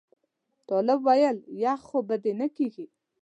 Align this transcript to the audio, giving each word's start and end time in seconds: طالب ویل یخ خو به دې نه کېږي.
طالب 0.67 0.99
ویل 1.07 1.37
یخ 1.63 1.79
خو 1.89 1.99
به 2.07 2.15
دې 2.23 2.33
نه 2.39 2.47
کېږي. 2.55 2.85